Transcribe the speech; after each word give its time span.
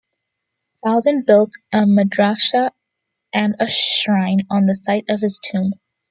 Saladin 0.77 1.23
built 1.27 1.51
a 1.71 1.83
madrassah 1.85 2.71
and 3.33 3.55
a 3.59 3.69
shrine 3.69 4.39
on 4.49 4.65
the 4.65 4.73
site 4.73 5.05
of 5.09 5.19
his 5.21 5.39
tomb. 5.51 5.73